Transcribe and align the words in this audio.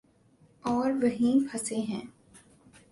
اوروہیں 0.63 1.47
پھنسے 1.47 1.75
ہیں۔ 1.81 2.05